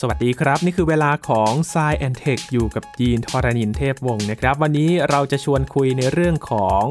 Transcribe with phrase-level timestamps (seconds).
[0.00, 6.82] สวัสดีครับ นี่คือเวลาของ s ซแอนเทคอยู่กับยีนทรณินเทพวงศ์นะครับ วันนี้เราจะชวนคุยในเรื่องของ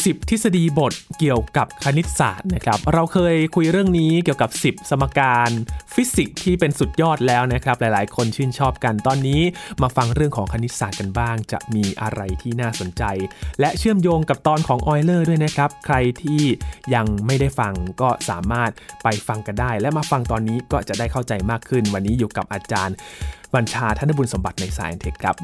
[0.00, 5.50] 10 ทฤษฎีบทเกี่ยวกับคณิตศาสตร์นะครับ เราเคยคุยเรื่องนี้เกี่ยวกับ 10 สมการ
[5.94, 9.42] ฟิสิกส์ที่เป็นสุดยอดแล้วนะครับ หลายๆ คนชื่นชอบกัน ตอนนี้
[9.82, 13.02] มาฟังเรื่องของคณิตศาสตร์กันบ้าง จะมีอะไรที่น่าสนใจ
[13.60, 16.42] และเชื่อมโยงกับตอนของออยเลอร์ด้วยนะครับ ใครที่
[16.94, 18.70] ยังไม่ได้ฟังก็สามารถ
[19.02, 22.96] ไปฟังกันได้ และมาฟังตอนนี้ก็จะได้เข้าใจมากขึ้น วันนี้อยู่กับอาจารย์
[23.54, 25.36] บัญชาธนบุญสมบัติในสายเทคครับ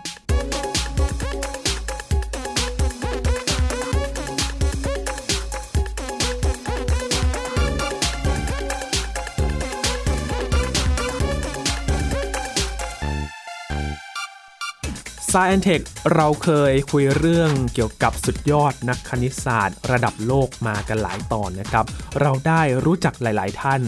[15.32, 15.82] s c i e n Tech
[16.14, 21.84] เราเคยคุยเรื่องเกี่ยวกับสุดยอดนักคณิตศาสตร์ ระดับโลกมากันหลายตอนนะครับ
[22.20, 23.82] เราได้รู้จักหลาย ๆ ท่าน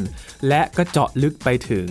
[0.48, 1.88] และก็เจาะลึกไปถึง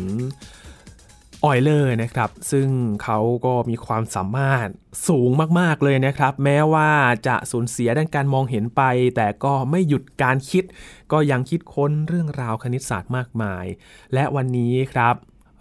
[1.46, 2.68] ออยเลอร์นะครับ ซึ่ง
[3.04, 4.68] เขาก็มีความสามารถ
[5.08, 6.90] สูงมาก ๆ เลยนะครับ แม้ว่า
[7.28, 8.82] จะสูญเสียด้านการมองเห็นไป
[9.16, 10.64] แต่ก็ไม่หยุดการคิด
[11.12, 13.66] ก็ยังคิดค้นเรื่องราวคณิตศาสตร์มากมาย
[14.14, 15.16] และวันนี้ครับ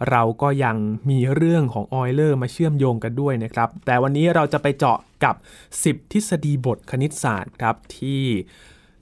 [0.09, 0.75] เราก็ยัง
[1.09, 5.35] มีเรื่องของออยเลอร์มาเชื่อมโยงกันด้วยนะครับ แต่วันนี้เราจะไปเจาะกับ
[5.73, 8.23] 10 ทฤษฎีบทคณิตศาสตร์ครับที่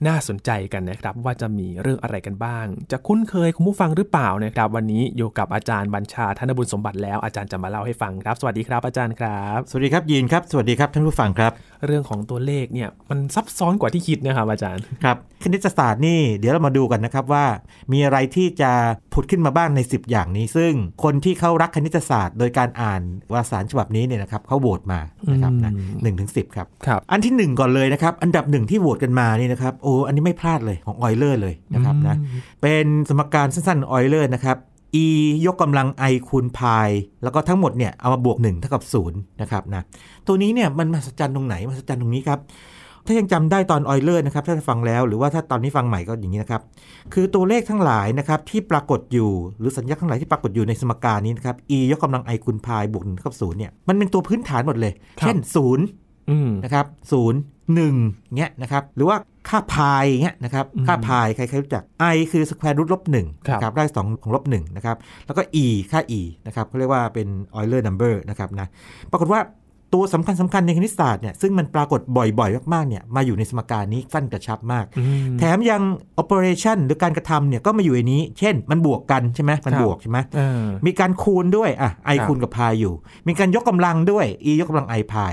[0.08, 11.52] น่าสนใจกันนะครับ ว่าจะมีเรื่องอะไรกันบ้าง จะคุ้นเคยคุณผู้ฟังหรือเปล่านะครับ วันนี้อยู่กับอาจารย์บัญชาธนบุญสมบัติแล้วอาจารย์จะมาเล่าให้ฟังครับ สวัสดีครับอาจารย์ครับ สวัสดีครับยีนครับ สวัสดีครับท่านผู้ฟังครับ
[11.86, 17.46] เรื่องของตัวเลขเนี่ยมันซับซ้อนกว่าที่คิดนะครับอาจารย์ครับคณิตศาสตร์นี่เดี๋ยวเรามาดูกันนะครับว่า
[17.92, 18.70] มีอะไรที่จะ
[19.07, 20.72] ผุ ดขึ้นมาบ้างใน 10 อย่างนี้ ซึ่ง
[21.04, 23.00] คนที่เขารักคณิตศาสตร์ โดยการอ่าน
[23.32, 25.00] วารสารฉบับนี้เนี่ยนะครับเขาโหวตมา
[25.32, 32.16] นะครับนะหนึ่งถึงสิครับครับอันที่ 1 ก่อนเลยนะครับ อันดับหนึ่งที่โหวตกันมานี่นะครับโอ้อันนี้ไม่พลาดเลยของออยเลอร์เลยนะครับนะ
[32.62, 34.56] เป็นสมการสั้นๆออยเลอร์นะครับ
[35.04, 35.06] e
[35.46, 36.88] ยกกำลัง i คูณ pi
[37.22, 39.82] แล้วก็ทั้งหมดเนี่ยเอามาบวก 1 เท่ากับ0นะครับนะ
[40.26, 42.38] ตัวนี้เนี่ยมันมหัศจรรย์ตรงไหนมหัศจรรย์ตรงนี้ครับ
[43.08, 46.62] ถ้ายังจำได้ตอนออยเลอร์นะครับถ้าฟังแล้วหรือว่าถ้าตอนนี้ฟังใหม่ก็อย่างนี้นะครับ
[47.14, 55.36] คือตัวเลขทั้งหลายนะครับที่ปรากฏอยู่หรือสัญญาทั้งหลายที่ปรากฏอยู่ในสมการนี้นะครับ e ยกกำลัง i คูณ pi บวก1เท่ากับ0เนี่ยมันเป็นตัวพื้นฐานหมดเลยครับเช่น
[55.84, 57.40] 0อืมนะครับศูนย์
[57.74, 57.94] หนึ่ง
[58.38, 59.16] เงี้ยนะครับหรือว่า
[59.48, 61.82] ค่าพายเงี้ยนะครับอืมค่าพายใครๆรู้จัก
[62.14, 68.66] i คือ square root ลบหนึ่งครับนะครับได้สองของลบหนึ่งนะครับแล้วก็ e ค่า e นะครับเขาเรียกว่าเป็น Euler number นะครับนะ
[69.10, 69.40] ปรากฏว่า
[69.94, 75.04] ตัวสำคัญสำคัญในคณิตศาสตร์เนี่ยซึ่งมันปรากฏบ่อยๆ มากๆเนี่ยมาอยู่ในสมการนี้สั้นกระชับมากอื
[75.34, 75.82] มแถมยัง
[76.22, 82.94] operation หรือการกระทำเนี่ยก็มาอยู่ในนี้ เช่นมันบวกกันใช่ไหมมันครับบวกใช่ไหมเออมีการคูณด้วยอะ i ครับคูณกับ pi อยู่
[83.28, 85.32] มีการยกกำลังด้วย e ยกกำลัง i pi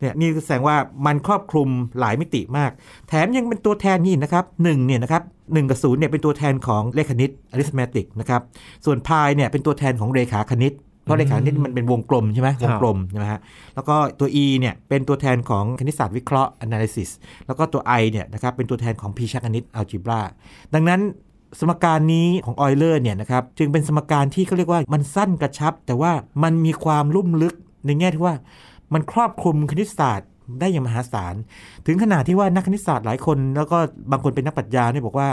[0.00, 1.68] เนี่ยนี่แสดงว่ามันครอบคลุม
[2.00, 2.70] หลายมิติมาก
[3.08, 8.42] แถมยังเป็นตัวแทนนี่นะครับหนึ่งเนี่ยนะครับหนึ่งกับศูนย์เนี่ยเป็นตัวแทนของเลขคณิต arithmetic นะครับ
[8.84, 10.72] ส่วน pi เนี่ยเป็นตัวแทนของเรขาคณิต
[11.06, 13.40] เพราะเรขาคณิตมันเป็นวงกลมใช่ไหมครัวบงกลมใช่ไหมฮะ
[13.74, 17.10] แล้วก็ตัว e เนี่ยเป็นตัวแทนของคณิตศาสตร์วิเคราะห์ analysis
[17.46, 20.20] แล้วก็ตัว i เนี่ยนะครับเป็นตัวแทนของพีชคณิต algebra
[20.74, 21.00] ดังนั้น
[21.60, 26.12] สมการนี้ของออยเลอร์เนี่ยนะครับจึงเป็นสมการที่เขาเรียกว่ามันสั้นกระชับ แต่ว่า
[26.42, 27.54] มันมีความลุ่มลึก
[27.86, 28.34] ในแง่ที่ว่า
[28.94, 30.28] มันครอบคลุมคณิตศาสตร์
[30.60, 31.34] ได้อย่างมหาศาล
[31.86, 33.78] ถึงขนาดที่ว่านักคณิตศาสตร์หลายคน แล้วก็
[34.10, 35.28] บางคนเป็นนักปรัชญาเนี่ยบอกว่า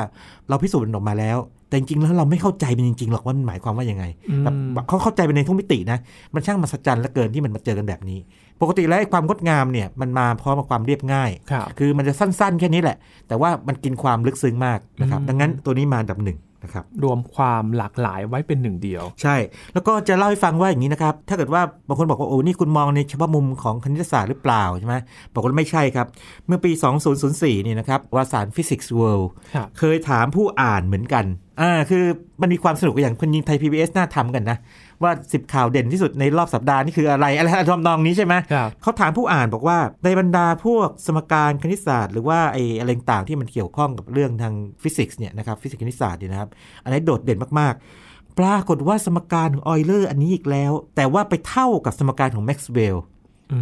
[0.50, 1.38] เราพิสูจน์มันออกมาแล้ว
[1.74, 5.98] แต่จริงๆแล้วเราไม่เข้าใจมันจริงๆหรอกว่ามันหมายความว่ายังไงอืมแบบเขาเข้าใจไปในทุกมิตินะ
[6.34, 8.20] มันช่างมหัศจรรย์เหลือเกินที่มันมาเจอกันแบบนี้
[8.62, 12.98] ปกติแล้วไอ้ความงดงามเนี่ยมันมาพร้อมกับความเรียบง่ายครับคือมันจะสั้นๆ แค่นี้แหละ
[13.28, 19.36] แต่ว่ามันกินความลึกซึ้งมากนะครับอืมดังนั้นตัวนี้มาอันดับหนึ่ง นะครับรวมความหลากหลายไว้เป็นหนึ่งเดียว ใช่
[19.74, 24.96] แล้วก็จะเล่าให้ฟังว่าอย่างนี้นะครับ ถ้าเกิดว่าบางคนบอกว่าโอ้นี่คุณมองในเฉพาะมุมของคณิตศาสตร์หรือเปล่าใช่ไหม
[25.34, 26.08] บอกว่าไม่ใช่ครับ
[26.48, 26.72] เมื่อปี
[27.20, 31.26] 2004นี่นะครับวารสาร Physics World ครับเคยถามผู้อ่านเหมือนกัน
[31.62, 32.06] อ่าคือ
[32.42, 34.58] มันมีความสนุกอย่างคนยิงไทย PBS น่าทำกันนะ
[35.04, 44.54] ว่า 10 ข่าวเด่นที่สุดในรอบสัปดาห์นี่คืออะไรอะไรทำนองนี้ใช่ไหมครับเขาถามผู้อ่านบอกว่าในบรรดาพวกสมการคณิตศาสตร์ หรือว่าไอ้อะไรต่างๆที่มันเกี่ยวข้องกับเรื่องทาง
[44.84, 46.50] ฟิสิกส์เนี่ยนะครับฟิสิกส์คณิตศาสตร์เนี่ยนะครับ
[46.84, 53.04] อันนี้โดดเด่นมากๆ ปรากฏว่าสมการของออยเลอร์อันนี้อีกแล้ว แต่ว่าไปเท่ากับสมการของแม็กซ์เวลล์อื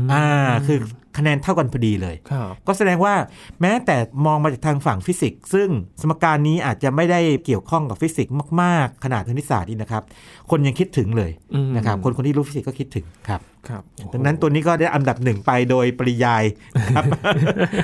[0.09, 0.27] มอ่า
[0.67, 0.79] คือ
[1.17, 3.13] คะแนนเท่ากันพอดีเลยครับก็แสดงว่า
[3.61, 5.69] แม้แต่มองมาจากทางฝั่งฟิสิกส์ ซึ่ง
[6.01, 10.03] สมการนี้อาจจะไม่ได้เกี่ยวข้องกับฟิสิกส์มาก ๆ ขนาดคณิตศาสตร์นี่นะครับ
[10.49, 13.81] คนยังคิดถึงเลยอืมนะครับ คนคนที่รู้ฟิสิกส์ก็คิดถึงครับครับ
[14.13, 16.43] ดังนั้นตัวนี้ก็ได้อันดับหนึ่งไปโดยปริยาย
[16.95, 17.03] ครับ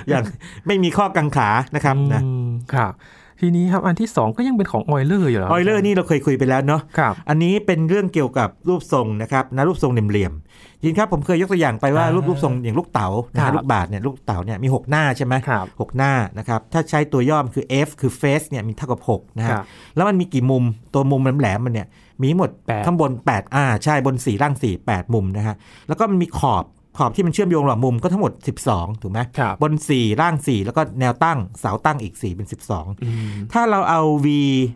[0.09, 0.23] อย่าง
[0.67, 2.93] ไม่มีข้อกังขานะครับนะอืมครับ
[3.39, 20.63] ทีนี้ครับอันที่ 2 ก็ยังเป็นของออยเลอร์อยู่เหรอออยเลอร์นี่เราเคยคุยไปแล้วเนาะครับอันนี้เป็นเรื่องเกี่ยวกับรูปทรงนะครับนะรูปทรงเหลี่ยมๆยินครับผมเคยยกตัวอย่างไปว่าอ่ารูรูปรูปทรงอย่างลูกเต๋านะครัฮะบลูกบาศก์เนี่ยลูกเต๋าเนี่ยมี 6 หน้าใช่ไหมครับหกหน้านะครับถ้าใช้ตัวย่อมคือ F คือ face เนี่ยมีเท่ากับ6นะคฮะรับแล้วมันมีกี่มุม
[20.93, 21.87] ตัวมุมแหลมๆมันเนี่ย
[22.23, 25.55] มีหมดแปดข้างบน 8 อ่าใช่บน 4 ล่าง 4 8 มุมนะฮะ
[25.87, 26.63] แล้วก็มันมีขอบ
[26.97, 28.31] ขอบที่มันเชื่อมโยงระหว่างมุมก็ทั้งหมด
[28.67, 34.27] 12 ถูกไหมครับบน 4 ล่าง 4 แล้วก็แนวตั้งเสาตั้งอีก 4 เป็น 12อืมถ้าเราเอา v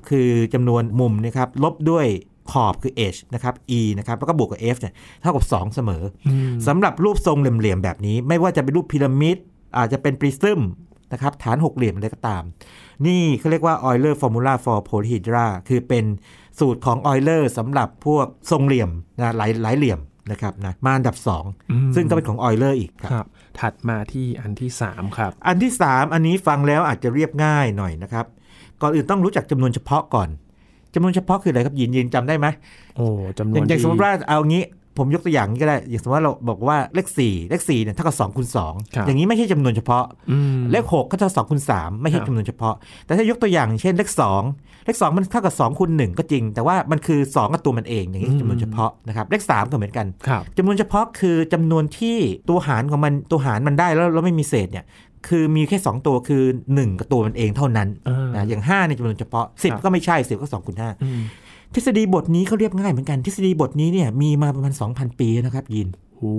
[0.10, 2.06] คือจำนวนมุมนะครับลบด้วย
[2.52, 9.38] ขอบคือ h นะครับ e นะครับ แล้วก็บวกกับ f เนี่ยเท่ากับ 2 เสมออืมสำหรับรูปทรงเหลี่ยมๆแบบนี้ ไม่ว่าจะเป็นรูปพีระมิด
[9.78, 10.62] อาจจะเป็นปริซึม
[11.14, 12.44] นะครับฐานหกเหลี่ยมอะไรก็ตาม
[13.06, 16.06] นี่เขาเรียกว่า Euler Formula for Polyhedra คือเป็น
[16.60, 18.90] สูตรของ Euler สำหรับพวกทรงเหลี่ยม
[19.20, 20.00] นะหลายหลายเหลี่ยม
[20.32, 21.16] นะครับนะมาอันดับ
[21.72, 23.26] อืม2ซึ่งก็เป็นของ Euler อีกครับครับ
[23.60, 28.26] ถัดมาที่อันที่ 3 ครับ อันที่ 3 อันนี้ฟังแล้วอาจจะเรียบง่ายหน่อยนะครับ
[28.82, 30.30] ก่อนอื่นต้องรู้จักจำนวนเฉพาะก่อน
[30.94, 32.48] จำนวนเฉพาะคืออะไรครับยินยินจำได้ไหม
[32.98, 33.06] โอ้
[33.40, 34.64] จำนอวย่านงอย่างที่สมมติว่าเอางี้
[34.98, 44.10] ผมยกตัวอย่างนี้ก็ได้ อย่างสมมติว่าเราบอกว่าเลข4เลข4เนี่ยเท่ากับ2คูณครับ2อย่างนี้ไม่ใช่จำนวนเฉพาะอืมเลข6ก็เท่า2คูณ3ไม่ใช่ครับจำนวนเฉพาะ แต่ถ้ายกตัวอย่างเช่นเลข
[44.48, 52.18] 2เลข2มันเท่ากับ2คูณ1ก็จริง แต่ว่ามันคือ2กับตัวมันเอง อย่างนี้จำนวนเฉพาะนะครับ เลข3ก็เหมือนกันครับจำนวนเฉพาะคือจำนวนที่
[52.50, 54.86] ตัวหารของมันตัวหารมันได้แล้วแล้วไม่มีเศษเนี่ย
[55.28, 56.44] คือมีแค่ 2 ตัวคือ
[56.76, 61.22] 1 กับตัวมันเองเท่านั้นเออนะอย่าง5เนี่ยจำนวนเฉพาะครับ10 ก็ไม่ใช่ 10 ก็2คูณ5อืม
[61.74, 66.34] ทฤษฎีบทนี้เขาเรียบง่ายเหมือนกัน ทฤษฎีบทนี้เนี่ยมีมาประมาณ 2,000 ปีนะครับยินโอ้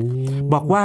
[0.52, 0.84] บอกว่า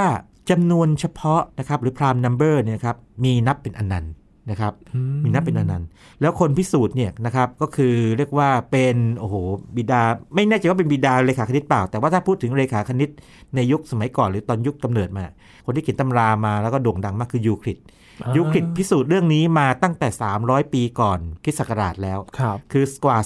[0.50, 4.12] จำนวนเฉพาะนะครับหรือ prime number เนี่ยนะครับมีนับเป็นอนันต์
[4.50, 5.88] นะครับอืมีนับเป็นอนันต์
[6.20, 9.34] แล้วคนพิสูจน์เนี่ยนะครับก็คือเรียกว่าเป็นโอ้โห
[9.76, 10.02] บิดา
[10.34, 13.10] ไม่แน่ใจว่าเป็นบิดาเรขาคณิตเปล่า แต่ว่าถ้าพูดถึงเรขาคณิต
[13.54, 15.24] ในยุคสมัยก่อนหรือตอนยุคกำเนิดมา
[15.64, 20.08] คนที่เขียนตำรามาแล้วก็โด่งดังมากคือยูคลิดอ่า ยูคลิดพิสูจน์เรื่องนี้มาตั้งแต่
[20.40, 23.18] 300 ปีก่อนคริสต์ศักราชแล้วครับคือกว่า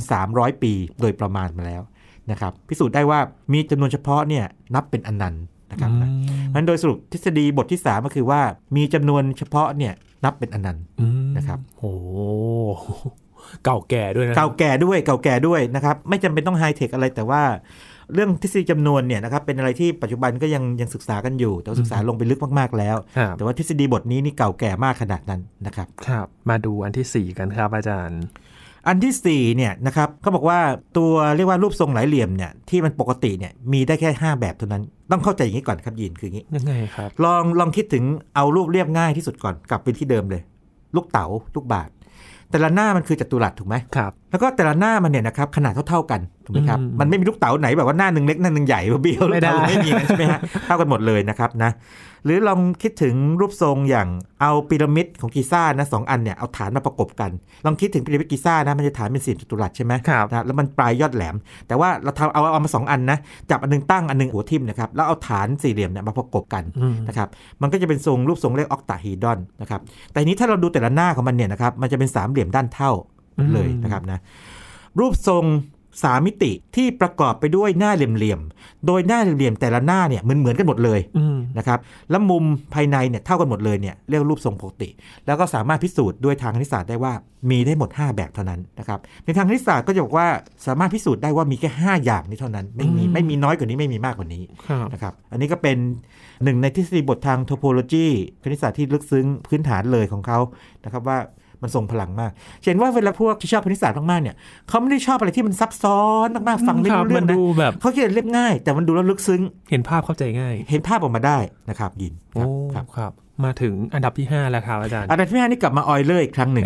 [0.00, 1.82] 2,300 ปีโดยประมาณมาแล้ว
[2.30, 3.20] นะครับพิสูจน์ได้ว่า
[3.52, 4.44] มีจำนวนเฉพาะเนี่ย
[4.74, 6.10] นับเป็นอนันต์นะครับนะ
[6.54, 8.40] มันโดยสรุปทฤษฎีบทที่ 3 ก็คือว่า
[8.76, 9.92] มีจำนวนเฉพาะเนี่ย
[10.24, 11.92] นับเป็นอนันต์อืมนะครับโอ้
[13.64, 17.42] เก่าแก่ด้วยนะเก่าแก่ด้วยเก่าแก่ด้วยนะครับไม่จำเป็นต้องไฮเทคอะไรแต่ว่า
[18.14, 28.22] เรื่องทฤษฎีจำนวนเนี่ยนะครับเป็นอะไรที่ปัจจุบันก็ยังยังศึกษากันอยู่ แต่ว่าศึกษาลงไปลึกมากๆแล้วครับแต่ว่าทฤษฎีบทนี้นี่เก่าแก่มากขนาดนั้นนะครับครับ มาดูอันที่ 4 กันครับอาจารย์
[28.88, 30.58] อันที่4เนี่ยนะครับเขาบอกว่า
[30.96, 38.04] ตัวเรียกว่ารูปทรงหลายเหลี่ยมเนี่ยที่มันปกติเนี่ยมีได้แค่ 5 แบบเท่านั้น ต้องเข้าใจอย่างนี้ก่อนครับยินคืออย่างนี้ยังไงครับลองลองคิดถึง
[38.34, 40.42] เอารูปเรียบง่ายที่สุดก่อนกลับไปที่เดิมเลย
[40.96, 41.92] ลูกเต๋าลูกบาศก์
[42.50, 51.70] แต่ละหน้ามันคือจัตุรัสถูกไหมครับแล้วก็แต่ละหน้ามันเนี่ยนะครับขนาดเท่าๆกัน ถูกไหมครับอืมมันไม่มีลูกเต๋าไหนแบบว่าหน้าหนึ่งเล็กหน้าหนึ่งใหญ่เบี้ยวไม่ได้ลูกเต๋าไม่มีนะใช่ไหมฮะเท่ากันหมดเลยนะครับนะ
[52.24, 54.08] หรือลองคิดถึงรูปทรงอย่าง
[54.40, 57.30] เอาพีระมิดของกีซ่านะสองอันเนี่ยเอาฐานมาประกบกัน
[57.66, 61.36] ลองคิดถึงพีระมิดกีซ่านะมันจะฐานเป็นสี่จัตุรัสใช่ไหมครับนะแล้วมันปลายยอดแหลม
[61.68, 63.18] แต่ว่าเราทำเอาเอามาสองอันนะ
[63.50, 67.28] จับอันหนึงตั้งอันหนึงหัวทิ่มนะครับแล้วเอาฐานสี่เหลี่ยมเนี่ยมาประกบกันอืมนะครับ
[67.62, 69.80] มันก็จะเป็นทรงรูปทรงเรียกออกตาฮีดอนนะครับ
[70.12, 72.92] แต่ทีนี้ถ้าเราดูแต่ละหน้าของมันเนี่ยนะครับมันจะเป็นสามเหลี่ยมด้านเท่า
[73.38, 74.18] อืมเลยนะครับนะ
[74.98, 75.44] รูปทรง
[76.02, 81.78] สามมิติที่ประกอบไปด้วยหน้าเหลี่ยมๆ โดยหน้าเหลี่ยมๆแต่ละหน้าเนี่ยเหมือนเหมือนๆกันหมดเลยอืมนะครับ
[82.10, 84.88] แล้วมุมภายในเนี่ยเท่ากันหมดเลยเนี่ยเรียกว่ารูปทรงปกติ
[85.26, 87.12] แล้วก็สามารถพิสูจน์ด้วยทางคณิตศาสตร์ได้ว่า
[87.50, 90.28] มีได้หมด 5 แบบเท่านั้นนะครับในทางคณิตศาสตร์ก็จะบอกว่า
[90.66, 95.76] สามารถพิสูจน์ได้ว่ามีแค่ 5 อย่างนี้เท่านั้น ไม่มีอืมไม่มีน้อยกว่านี้ไม่มีมากกว่านี้ครับนะครับอันนี้ก็เป็น
[96.44, 98.06] หนึ่งในทฤษฎีบททางโทโปโลจี
[98.42, 100.38] คณิตศาสตร์ที่ลึกซึ้งพื้นฐานเลยของเขา
[100.84, 101.18] นะครับว่า
[101.62, 102.30] มันทรงพลังมาก
[102.64, 104.36] เห็นว่าเวลาพวกที่ชอบคณิตศาสตร์มากๆเนี่ย
[104.68, 111.38] เขาไม่ได้ชอบอะไรที่มันซับซ้อนมากๆฟังไม่ครับรู้เรื่มัอนงนะดูแบบเขาคิดเรียบง่าย แต่มันดูแล้วลึกซึ้ง เห็นภาพเข้าใจง่าย เห็นภาพออกมาได้
[111.70, 113.12] นะครับยินคโอ้ครับครับ
[113.44, 116.64] มาถึงอันดับที่ 5 แล้วครับอาจารย์ อันดับที่ห้านี่กลับมาออยเลอร์อีกครั้งหนึ่ง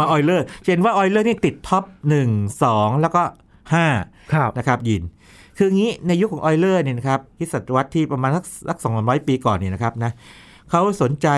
[0.00, 2.28] มาออยเลอร์เห็นว่าออยเลอร์นี่ติด top หนึ่ง
[2.62, 3.22] สองแล้วก็
[3.74, 3.86] ห้า
[4.32, 5.02] ครับนะครับยิน
[5.58, 10.12] คืองี้ในยุคของออยเลอร์เนี่ยนะครับที่ศตวรรษที่ประมาณสักสักสองร้อยปีก่อนเนี่ยนะครับนะ
[10.74, 11.28] เขาสนใจ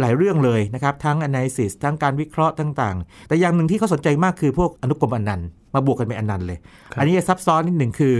[0.00, 6.58] หลายเรื่องเลยนะครับ ทั้ง analysis ทั้งการวิเคราะห์ต่างๆ แต่อย่างหนึ่งที่เขาสนใจมากคือพวกอนุกรมอนันต์มาบวกกันเป็นอนันต์เลย
[6.92, 8.16] ครับอันนี้จะซับซ้อนนิดหนึ่งคือ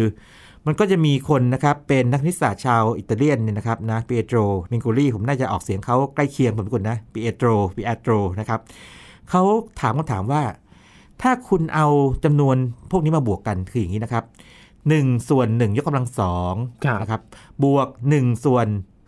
[0.66, 4.38] มันก็จะมีคนนะครับ เป็นนักคณิตศาสตร์ชาวอิตาเลียนเนี่ยนะครับนะปีเอโตร
[4.70, 8.60] มิงโกลีผมน่าจะออกเสียงเขาใกล้เคียงผมเป็นคนนะปีเอโตรปีเอโตรนะครับ
[9.30, 9.42] เขา
[9.80, 10.42] ถามคำถามว่า
[11.22, 11.86] ถ้าคุณเอา
[12.24, 12.56] จำนวน
[12.90, 14.24] พวกนี้มาบวกกันคืออย่างนี้นะครับ
[14.76, 17.22] 1ส่วน1ยกกำลังสองครับนะครับ
[17.64, 18.66] บวก 1 ส่วน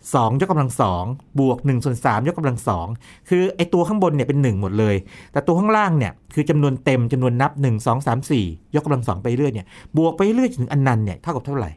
[0.09, 1.05] 2 ยกกำลังสอง
[1.41, 2.87] บวก1ส่วน3ยกกำลังสอง
[3.29, 4.97] คือไอตัวข้างบนเนี่ยเป็น 1 หมดเลย
[5.33, 9.67] แต่ตัวข้างล่างเนี่ยคือจำนวนเต็มจำนวนนับ 1 2 3 4 ยกกำลังสองไปเรื่อยเนี่ย
[9.97, 11.71] บวกไปเรื่อยถึงอันนันต์เนี่ยเท่ากับเท่าไหร่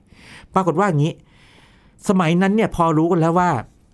[0.54, 1.14] ปรากฏว่าอย่างนี้
[2.10, 3.50] สมัยนั้นเนี่ยพอรู้กันแล้วว่า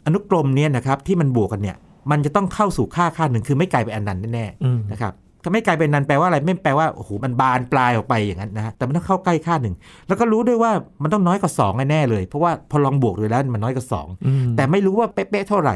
[0.06, 1.78] อนุกรมเนี่ยนะครับที่มันบวกกันเนี่ย
[2.12, 9.76] มันจะต้องเข้าสู่ค่าค่าหนึ่งคือไม่กลายเป็นอันนันต์แน่ๆอืมนะครับถ้า ไม่ไกลเป็นนันแปลว่าอะไรไม่แปลว่าโอ้โหมันบานปลายออกไปอย่างนั้นนะฮะแต่มันต้องเข้าใกล้ค่าหนึ่ง
[10.08, 10.72] แล้วก็รู้ด้วยว่า
[11.04, 13.86] มันต้องน้อยกว่า2แน่ๆเลย เพราะว่าพอลองบวกดูแล้วมันน้อยกว่า
[14.26, 15.76] อืม2แต่ไม่รู้ว่าเป๊ะๆเท่าไหร่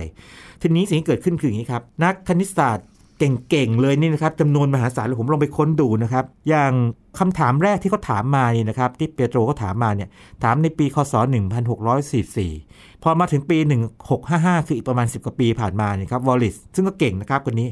[0.62, 2.88] ทีนี้สิ่งที่เกิดขึ้นคืออย่างนี้ครับนักคณิตศาสตร์
[3.50, 6.72] เก่งๆเลยนี่นะครับจำนวนมหาศาลเลยผมลองไปค้นดูนะครับอย่าง
[7.20, 10.10] คำถามแรกที่เขาถามมานี่นะครับที่เปโตรเขาถามมาเนี่ย
[10.44, 11.14] ถามในปีคศ
[12.04, 13.58] 1644 พอมาถึงปี
[14.14, 17.70] 1655 คืออีกประมาณ 10 กว่าปีผ่านมาเนี่ยครับวอลลิสซึ่งก็เก่งนะครับคนนี้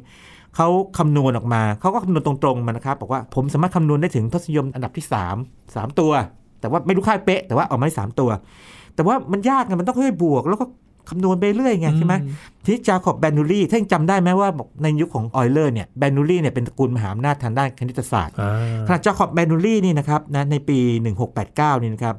[0.55, 0.67] เขา
[0.97, 6.11] คำนวณออกมา เขาก็คำนวณตรงๆมานะครับบอกว่าผมสามารถคำนวณได้ถึงทศนิยมอันดับที่ 3 3 ตัว
[6.59, 8.29] แต่ว่าไม่รู้ค่าเป๊ะ แต่ว่าออกมาได้สามตัว
[8.95, 10.65] แต่ว่ามันยากไงมันต้องค่อยๆบวก แล้วก็
[11.09, 20.77] คำนวณไปเรื่อยไงใช่ไหมอืมที่จาขอบแบนูรี่ท่านจำได้ไหมว่าบอกในยุคของออยเลอร์เนี่ยแบนูรี่เนี่ยเป็นตระกูลมหาอำนาจทางด้านคณิตศาสตร์อ่าขณะจาขอบแบนูรี่นี่นะครับนะในปี
[21.29, 22.15] 1689นี่นะครับ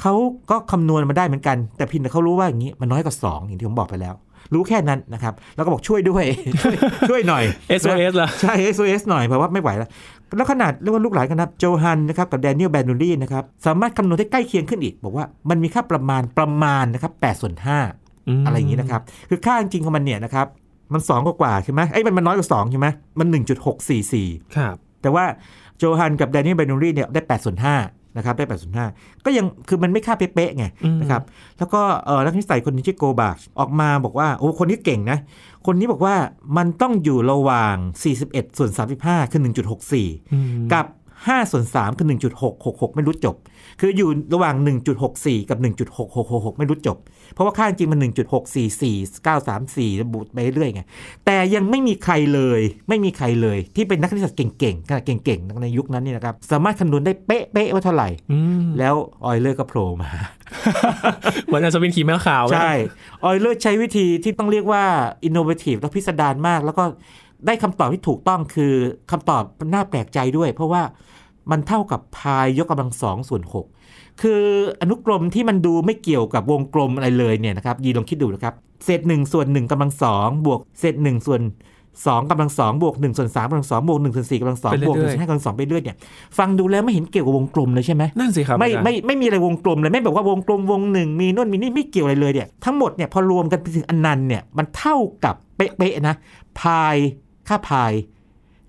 [0.00, 0.14] เขา
[0.50, 4.14] ก็คำนวณมาได้เหมือนกัน แต่เพินแต่เขารู้ว่าอย่างนี้มันน้อยกว่า2อย่างที่ผมบอกไปแล้ว
[4.54, 6.24] รู้แค่นั้นนะครับแล้วก็บอกช่วยด้วย
[6.62, 6.74] ช่วย
[7.10, 7.44] ช่วยหน่อย
[7.80, 9.88] SOS ล่ะใช่ SOS หน่อยเพราะว่าไม่ไหวแล้ว
[10.36, 17.68] แล้วขนาดเรียกว่าลูกหลานกันนะโจฮันนะครับกับแดเนียลแบนูรี่นะครับสามารถคำนวณได้ใกล้เคียงขึ้นอีก บอกว่ามันมีค่าประมาณประมาณนะครับ8ส่วน5
[18.28, 20.46] มอะไรอย่างนี้นะครับคือค่าจริงๆของมันเนี่ยนะครับ
[20.92, 22.86] มัน 2 กว่ากว่าๆใช่ไหมไอ้ยมันมันน้อยกว่า2ใช่ไหม
[23.18, 23.26] มัน
[23.92, 25.24] 1.644 ครับ แต่ว่า
[25.78, 31.22] โจฮันกับแดเนียลแบนูรี่เนี่ยได้8ส่วน5 นะครับได้8ส่วน5ก็ยังคือมันไม่ค่าเป๊ะๆไงอืมนะครับ
[31.58, 35.18] แล้วก็เออนักนิสัยคนหนึงชื่อโกบาชออกมาบอกว่าโอ้คนนี้เก่งนะ
[35.66, 36.14] คนนี้บอกว่า
[36.56, 37.76] มันต้องอยู่ระหว่าง
[38.16, 39.40] 41ส่วน35 คือ
[39.86, 40.86] 1.64อืมกับ
[41.18, 42.06] 5ส่วน3คือ
[42.50, 43.36] 1.666 ไม่รู้จบ
[43.80, 44.54] คืออยู่ระหว่าง
[45.02, 45.58] 1.64 กับ
[46.08, 46.96] 1.6666 ไม่รู้จบ
[47.34, 48.04] เพราะว่าค่าจริงมัน
[48.64, 50.82] 1.644 934 ระบุไปเรื่อยไง
[51.26, 60.10] แต่ยังไม่มีใครเลย ไม่มีใครเลยที่เป็นนักคณิตศาสตร์เก่งๆขนาดเก่งๆ ในยุคนั้นนี่นะครับ สามารถคำนวณได้เป๊ะๆว่าเท่าไหร่อืมแล้วออยเลอร์ก็โผล่มา
[61.44, 62.72] เหมือนอัศวินขี่แมวขาวไหมใช่
[63.24, 64.84] ออยเลอร์ใช้วิธีที่ต้องเรียกว่า
[65.24, 66.84] อินโนเวทีฟและพิสดารมาก แล้วก็
[67.46, 68.72] ได้คำตอบที่ถูกต้องคือ
[69.10, 69.42] คำตอบ
[69.74, 70.82] น่าแปลกใจด้วย เพราะว่า
[71.50, 73.66] มันเท่ากับพายยกกำลังสองส่วนหก
[74.22, 74.42] คือ
[74.80, 81.42] อนุกรมที่มันดูไม่เกี่ยวกับวงกลมอะไรเลยเนี่ยนะครับยีลองคิดดูนะครับ เศษหนึ่งส่วนหนึ่งกำลังสองบวกเศษหนึ่งส่วน
[82.06, 85.96] สองกำลังสองบวกหนึ่งส่วนสามกำลังสองบวกหนึ่งส่วนสี่กำลังสองบวกหนึ่งส่วนห้ากำลังสองไปเรื่อยเนี่ย
[86.38, 96.14] ฟังดูแล้วไม่เห็นเกี่ยวกับวงกลมเลยใช่ไหมนั่นสิครับไม่อาจารย์ไม่ไม่มีอะไรวงกลมเลยไม่แบบว่าวงกลมวงหนึ่งมีนู่นมีนี่ไม่เกี่ยวอะไรเลยเนี่ยทั้งหมดเนี่ยพอรวมกันไปถึงอันนันต์เนี่ยมันเท่ากับเป๊ะๆนะ
[96.60, 96.96] พาย
[97.48, 97.92] ค่าพาย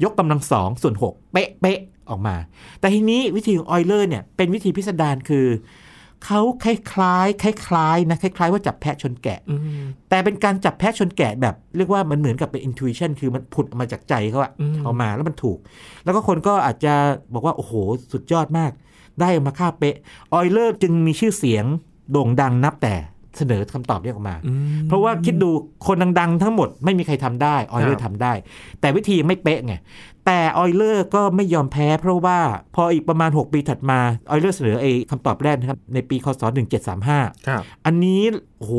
[0.03, 2.35] ยกกำลังสองส่วนหกเป๊ะๆ ออกมา
[2.79, 5.47] แต่ทีนี้วิธีของออยเลอร์เนี่ยเป็นวิธีพิสดารคือ
[6.25, 9.62] เขาคล้ายๆคล้ายๆนะคล้ายๆว่าจับแพะชนแกะอืม
[10.09, 15.57] แต่เป็นการจับแพะชนแกะแบบเรียกว่ามันเหมือนกับเป็น intuition คือมันผุดออกมาจากใจเขาอะอืมเอามาแล้วมันถูก
[16.03, 16.93] แล้วก็คนก็อาจจะ
[17.33, 17.74] บอกว่า โอ้โห
[18.12, 18.71] สุดยอดมาก
[19.21, 19.95] ได้มาค่าเป๊ะ
[20.33, 21.65] ออยเลอร์จึงมีชื่อเสียง
[22.12, 22.95] โด่งดังนับแต่
[23.38, 25.50] เสนอคำตอบนี้ออกมาอืมเพราะว่าคิดดู
[25.88, 28.34] คนดังๆ ทั้งหมดไม่มีใครทำได้ออยเลอครัร์บทำได้
[28.82, 29.74] แต่วิธีไม่เป๊ะไง
[30.25, 32.39] แต่ออยเลอร์ก็ไม่ยอมแพ้ เพราะว่า
[32.75, 34.00] พออีกประมาณ 6 ปีถัดมา
[34.30, 36.42] ออยเลอร์เสนอไอ้คำตอบแรกนะครับในปีคศ
[36.94, 38.22] 1735ครับอันนี้
[38.58, 38.74] โอ้โห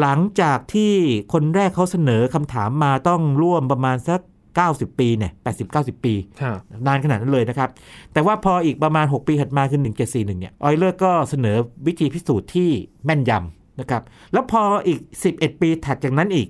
[0.00, 0.92] หลังจากที่
[1.32, 4.20] คนแรกเขาเสนอคำถามมาต้องร่วมประมาณสัก
[4.58, 7.68] 90 ปีเนี่ย80 90 ปีครับนานขนาดนั้นเลยนะครับ
[8.12, 12.70] แต่ว่าพออีกประมาณ 6 ปีถัดมาคือ1741เนี่ยออยเลอร์ก็เสนอวิธีพิสูจน์ที่
[13.04, 14.02] แม่นยำ นะครับ
[14.32, 14.98] แล้วพออีก
[15.30, 16.46] 11 ปีถัดจากนั้นอีก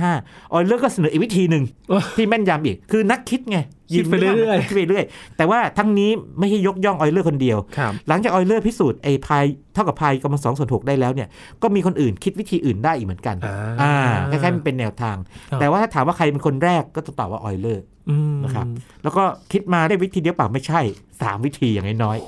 [0.00, 3.58] 1755 ออยเลอร์ก็เสนออีกวิธีหนึ่งโอ้ที่แม่นยำอีก คือนักคิดไง
[3.94, 5.04] คิดไปเรื่อยๆคิดไปเรื่อย
[5.36, 11.28] แต่ว่าทั้งนี้ไม่ใช่ยกย่องออยเลอร์คนเดียวครับหลังจากออยเลอร์พิสูจน์ไอ้พายเท่ากับพายกำลังสองส่วนหกได้แล้วเนี่ย
[11.62, 13.36] ก็มีคนอื่นคิดวิธีอื่นได้อีกเหมือนกัน
[13.82, 13.94] อ่า
[14.30, 15.16] คล้ายๆมันเป็นแนวทาง
[15.50, 18.66] ครับแต่ว่าถ้าถามว่าใครเป็นคนแรกก็จะตอบว่าออยเลอร์อืมนะครับ
[19.02, 20.80] แล้วก็คิดมาได้วิธีเดียวเปล่าไม่ใช่
[21.22, 22.18] สามวิธีอย่างน้อย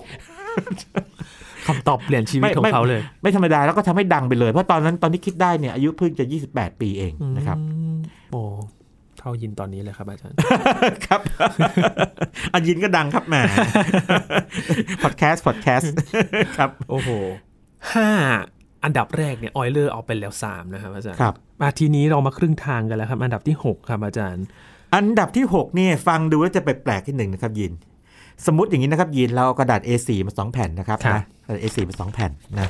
[1.67, 7.97] คำตอบเปลี่ยนชีวิตไม่ของไม่เขาเลยๆไม่ธรรมดาแล้วก็ทำให้ดังไปเลย เพราะตอนนั้นตอนที่คิดได้เนี่ยอายุเพิ่งจะ 28 ปีเองนะครับอืม
[8.33, 8.43] โอ้
[9.19, 10.37] เท่ายินตอนนี้เลยครับอาจารย์
[11.07, 11.21] ครับ
[12.53, 13.35] อันยินก็ดังครับแหม
[15.03, 15.93] พอดแคสต์พอดแคสต์
[16.59, 17.09] ครับ โอ้โห
[17.93, 18.11] ห้า
[18.85, 24.45] อันดับแรกเนี่ยออยเลอร์เอาไปแล้วสามนะครับอาจารย์ครับมาทีนี้เรามาครึ่งทางกันแล้วครับ อันดับที่หกครับอาจารย์
[24.95, 27.73] อันดับที่ 6 เนี่ยฟังดูแล้วจะแปลกๆที่หนึ่งนะครับยิน
[28.47, 32.69] สมมติอย่างนี้นะครับยินเราเอากระดาษ A4 มาสองแผ่นนะครับครับนะกระดาษ A4 มาสองแผ่นนะ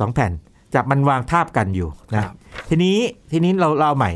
[0.00, 0.32] สองแผ่น
[0.74, 2.32] จับมันวางทาบกันอยู่นะครับ
[2.68, 2.96] ทีนี้
[3.32, 4.12] ทีนี้เราเราเอาใหม่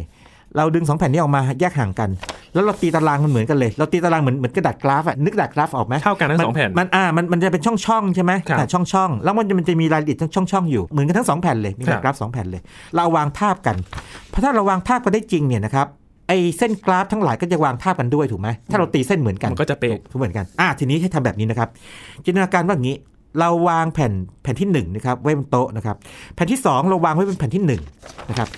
[0.56, 2.10] เราดึงสองแผ่นนี้ออกมาแยกห่างกัน
[2.54, 12.62] แล้วเราตีตารางมันเหมือนกันเลย เราตีตารางเหมือนเหมือนกระดาษกราฟอะนึกกระดาษกราฟออกไหมเท่ากันทั้งสองแผ่นมันอ่ามันมันจะเป็นช่องช่องๆใช่ไหมครับอ่าช่องช่องๆแล้วมันจะมันจะมีรายละเอียดทั้งช่องช่องๆอยู่เหมือนกันทั้งสองแผ่นเลยมีกระดาษครับกราฟสองแผ่นเลย
[12.94, 13.76] เราเอาวางทาบกัน
[14.30, 15.86] เพราะถ้าเราวางทาบกันได้จริงเนี่ยนะครับ
[16.28, 21.68] ไอ้เส้นกราฟทั้งหลายก็จะวางทาบกันด้วยถูกไหมถ้าเราตีเส้นเหมือนกันมันก็จะเป๊ะถูกเหมือนกันอ่าทีนี้ให้ทำแบบนี้นะครับ
[22.24, 22.96] จินตนาการว่าอย่างนี้
[23.38, 24.12] เราวางแผ่น
[24.42, 25.96] แผ่นที่หนึ่งนะครับไว้บนโต๊ะนะครับ
[26.34, 27.82] แผ่นที่สองเราวางไว้เป็นแผ่นที่หนึ่ง
[28.30, 28.48] นะครับ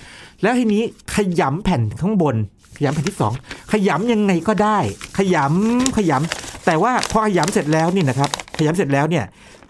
[0.41, 0.81] แล้วทีนี้
[1.15, 2.35] ขยำแผ่นข้างบน
[2.77, 3.33] ขยำแผ่นที่สอง
[3.71, 4.77] ขยำยังไงก็ได้
[5.17, 9.23] ขยำขยำแต่ว่าพอขยำเสร็จแล้วนี่นะครับขยำเสร็จแล้วเนี่ย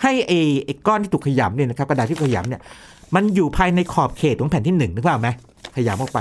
[0.03, 2.61] ให้ไอ้ไอ้ก้อนที่ถูกขยำเนี่ยนะครับกระดาษที่ขยำเนี่ย
[3.15, 5.29] มันอยู่ภายในขอบเขตของแผ่นที่หนึ่งนึกภาพไหม
[5.75, 6.19] ขยำออกไป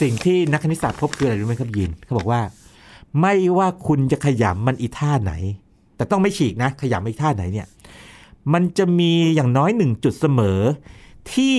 [0.00, 2.40] สิ่งที่นักคณิตศาสตร์พบคืออะไรรู้ไหมครับยินเขาบอกว่า
[3.20, 5.32] ไม่ว่าคุณจะขยำมันอีท่าไหน
[5.96, 7.66] แต่ต้องไม่ฉีกนะ ขยำอีท่าไหนเนี่ย
[8.52, 10.60] มันจะมีอย่างน้อยหนึ่งจุดเสมอ
[11.32, 11.56] ที่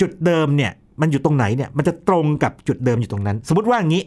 [0.00, 4.04] จุดเดิมเนี่ย มันอยู่ตรงไหนเนี่ย มันจะตรงกับจุดเดิมอยู่ตรงนั้น สมมติว่าอย่างนี้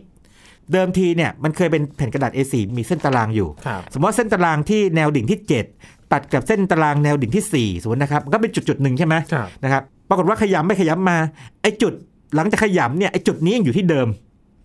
[0.74, 5.40] เดิมทีเนี่ยมันเคยเป็นแผ่นกระดาษ A4 มีเส้นตารางอยู่ครับสมมติว่าเส้นตารางที่แนวดิ่งที่
[5.76, 11.18] 7 ตัดกับเส้นตารางแนวดิ่งที่4สมมตินะครับมันก็เป็นจุดจุดๆหนึ่งใช่ไหมครับนะครับปรากฏว่าขยำไปขยำมา
[11.62, 11.94] ไอ้จุด
[12.36, 14.08] หลังจากขยำเนี่ยไอ้จุดนี้ยังอยู่ที่เดิม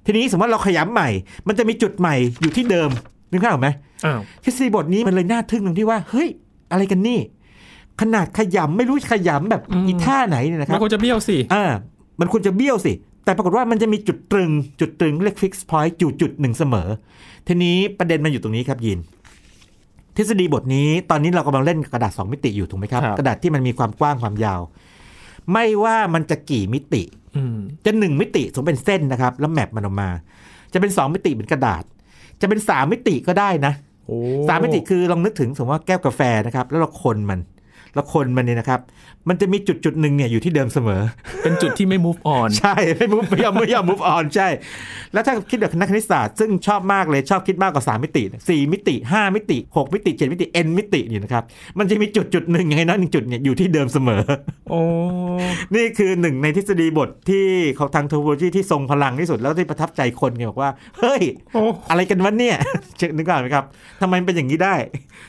[0.06, 1.08] ทีนี้สมมติว่าเราขยำใหม่
[1.48, 2.88] มันจะมีจุดใหม่อยู่ที่เดิม
[3.30, 3.68] นึกภาพออกไหม
[4.06, 6.28] อ้าวทฤษฎีบทนี้มันเลยน่าทึ่งตรงที่ว่าเฮ้ย
[6.70, 7.18] อะไรกันนี่
[8.00, 11.64] ขนาดขยำไม่รู้ขยำแบบอีท่าไหนเนี่ยนะครับมันควรจะเบี้ยวสิอ่า
[12.20, 12.92] มันควรจะเบี้ยวสิ
[13.24, 14.50] แต่ปรากฏว่ามันจะมีจุดตรึง
[14.80, 16.88] จุดตรึงเรียก fixed point จุดจุดหนึ่งเสมอ
[17.46, 18.98] ทีนี้ประเด็นมันอยู่ตรงนี้ครับยิน
[20.16, 24.60] ทฤษฎีบทนี้ตอนนี้เรากำลังเล่นกับกระดาษ 2 มิติอยู่ถูกไหมครับครับ กระดาษที่มันมีความกว้างความยาว
[25.52, 27.21] ไม่ว่ามันจะกี่มิติอืม
[27.84, 30.08] จะหนึ่งมิติสมมติเป็นเส้นนะครับ แล้วแมปมันออกมา
[30.72, 31.84] จะเป็น2มิติเป็นกระดาษ
[32.40, 33.72] จะเป็น3มิติก็ได้นะ
[34.06, 34.16] โอ้
[34.48, 37.38] สามมิติคือลองนึกถึงสมมติว่าแก้วกาแฟนะครับ แล้วเราคนมัน
[37.94, 38.80] เราคนมันเนี่ยนะครับ
[39.28, 41.00] มันจะมีจุดจุดหนึ่งเนี่ยอยู่ที่เดิมเสมอ
[41.42, 44.48] เป็นจุดที่ไม่ move on ใช่ ไม่มุฟไม่ยอมไม่ยอมมุฟออนใช่
[45.12, 51.44] แล้วถ้าคิดแบบนักคณิตศาสตร์ซึ่งชอบมากเลยชอบคิดมากกว่า 3 มิติ 4 มิติ 5 มิติ 6 มิติ 7 มิติ n มิตินี่นะครับ
[51.78, 54.22] มันจะมีจุดจุดหนึ่งยังไงนะหนึ่งจุดเนี่ยอยู่ที่เดิมเสมอ
[54.70, 54.80] โอ้
[55.74, 57.46] นี่คือหนึ่งในทฤษฎีบทที่
[57.76, 61.22] เขาทางเทคโนโลยีที่ทรงพลังที่สุดแล้วที่ประทับใจคนไงบอกว่า เฮ้ย
[61.54, 62.56] โอ้อะไรกันวะเนี่ย
[62.98, 63.64] เช็คนึกออกไหมครับ
[64.00, 64.74] ทำไมมันเป็นอย่างนี้ได้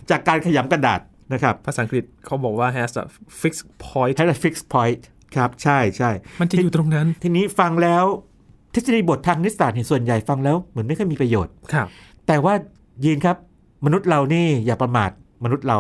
[0.10, 1.00] จากการขยำกระดาษ
[1.32, 3.06] นะครับภาษาอังกฤษเขาบอกว่า has a
[3.42, 5.00] fixed point ใช้ fixed point
[5.36, 6.12] ครับ ใช่ใช่
[6.42, 8.06] มันจะอยู่ตรงนั้น ทีนี้ฟังแล้ว
[8.74, 11.88] ทฤษฎีบททางคณิตศาสตร์เนี่ยส่วนใหญ่ฟังแล้วเหมือนไม่ค่อยมีประโยชน์ครับ
[12.28, 12.54] แต่ว่า
[13.04, 13.38] ยีนครับ
[13.86, 15.12] มนุษย์เรานี่อย่าประมาท
[15.44, 15.78] มนุษย์เรา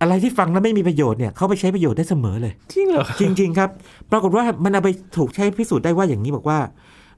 [0.00, 3.70] อะไรที่ฟังแล้วไม่มีประโยชน์เนี่ยเข้าไปใช้ประโยชน์ได้เสมอเลย จริงเหรอจริง ๆ ครับ
[4.10, 6.58] ปรากฏว่ามันเอาไปถูกใช้พิสูจน์ได้ว่าอย่างนี้บอกว่า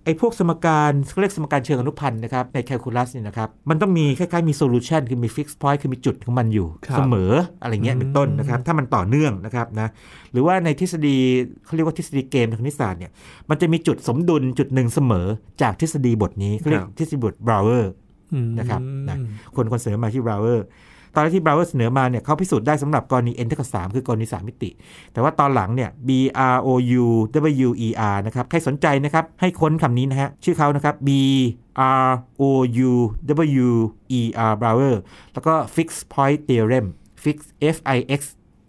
[0.05, 7.33] ไอ้พวกสมการเขาเรียกสมการเชิงอนุพันธ์นะครับในแคลคูลัสเนี่ยนะครับมันต้องมีคล้ายๆมี solution คือมี fixed point คือมีจุดของมันอยู่ครับเสมอ
[7.63, 9.89] อะไรเงี้ยเป็นต้นนะครับถ้ามันต่อเนื่องนะครับนะ
[10.33, 11.17] หรือว่าในทฤษฎี
[11.65, 13.13] เขาเรียกว่าทฤษฎีเกมทางคณิตศาสตร์เนี่ย
[13.51, 15.27] มันจะมีจุดสมดุลจุดหนึ่งเสมอ
[15.63, 17.93] จากทฤษฎีบทนี้เขาเรียกทฤษฎีบทบราวเวอร์
[18.33, 19.17] อืมนะครับนะ
[19.57, 20.65] คนคนเสนอมาที่บราวเวอร์
[21.15, 24.71] ตอนแรกที่บราวเวอร์เสนอมาเนี่ยเขาพิสูจน์ได้สำหรับกรณี n เท่ากับ3คือกรณี 3 มิติ
[25.13, 26.11] แต่ว่าตอนหลังเนี่ย b
[26.55, 26.69] r o
[27.03, 27.05] u
[27.69, 31.11] w e r นะครับ ใครสนใจนะครับ ให้ค้นคำนี้นะฮะ ชื่อเขานะครับ b
[32.09, 32.43] r o
[32.89, 32.93] u
[33.61, 33.69] w
[34.19, 34.21] e
[34.51, 34.95] r brouwer
[35.33, 36.87] แล้วก็ fixed point theorem
[37.25, 37.37] fix
[37.75, 38.21] f i x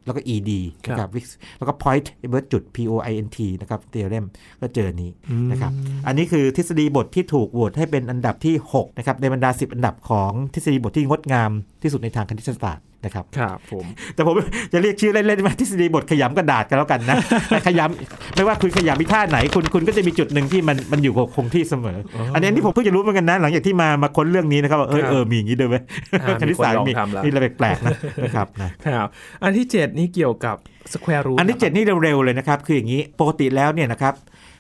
[0.06, 0.52] แล้วก็ ed
[0.90, 1.26] นะครับ fix
[1.58, 4.26] แล้วก็ point เบิร์จุด p o i n t นะครับ theorem
[4.62, 5.12] ก็เจอนี้
[5.52, 5.72] นะครับ
[6.08, 11.52] อันนี้คือทฤษฎีบทที่ถูกโหวตให้เป็นอันดับที่ 6 นะครับ ในบรรดา 10 อันดับของทฤษฎีบทที่งดงาม
[11.84, 13.86] ที่สุดในทางคณิตศาสตร์ นะครับครับผม
[14.16, 14.36] แต่ผม
[14.74, 17.18] จะเรียกชื่อเล่นๆมาทฤษฎีบทขยำกระดาษกันแล้วกันนะ
[17.50, 21.98] แต่ขยำไม่ว่าคุณขยำมีท่าไหนคุณคุณก็จะมีจุดหนึ่งที่มันมันอยู่คงที่เสมอ
[22.34, 25.76] อันนี้ที่ผมเพิ่งจะรู้เหมือนกันนะ หลังจากที่มามาค้นเรื่องนี้นะครับว่าเออครับเออมีอย่างนี้ด้วยไหม
[26.22, 28.48] อ่าคณิตศาสตร์มีมีคนลองทำแล้วมีอะไรแปลกๆนะนะครับ
[28.86, 29.08] นะครับ
[29.44, 30.56] อันที่เจ็ดนี่เกี่ยวกับ
[30.94, 34.14] square root อันที่ 7 นี่เร็วๆเลยนะครับ คืออย่างนี้ปกติแล้วเนี่ยนะครับ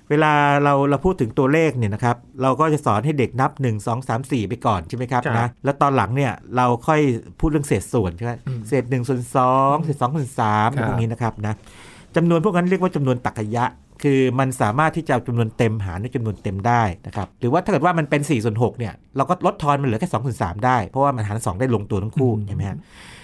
[0.09, 0.31] เวลา
[0.63, 7.01] เราเราพูดถึงตัวเลขเนี่ยนะครับเราก็จะสอนให้เด็กนับ 1 2 3 4 ไปก่อนใช่ไหมครับครับนะแล้วตอนหลังเนี่ยเราค่อย
[7.39, 8.31] พูดเรื่องเศษส่วนใช่ไหม
[8.67, 9.21] เศษ1ส่วน
[9.53, 11.53] 2เศษ2ส่วน3ครับพวกนี้นะครับนะ
[12.15, 13.65] จำนวนพวกนั้นเรียกว่าจำนวนตรรกะยะ
[14.03, 22.77] คือมันสามารถที่จะเอาจำนวนเต็มหารด้วยจำนวนเต็มได้นะครับหรือว่าถ้าเกิดว่ามันเป็น4ส่วน6เนี่ยเราก็ลดทอนมันเหลือแค่2ส่วน3ได้ เพราะว่ามันหาร2ได้ลงตัวทั้งคู่ใช่ไหมฮะ